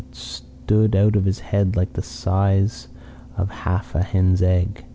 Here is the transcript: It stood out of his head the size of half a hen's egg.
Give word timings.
It 0.09 0.15
stood 0.15 0.95
out 0.95 1.15
of 1.15 1.25
his 1.25 1.37
head 1.41 1.73
the 1.73 2.01
size 2.01 2.87
of 3.37 3.51
half 3.51 3.93
a 3.93 4.01
hen's 4.01 4.41
egg. 4.41 4.83